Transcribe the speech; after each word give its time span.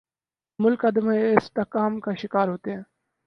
ملک 0.59 0.85
عدم 0.85 1.09
استحکام 1.37 1.99
کا 1.99 2.11
شکار 2.13 2.47
ہوتے 2.47 2.71
ہیں۔ 2.71 2.83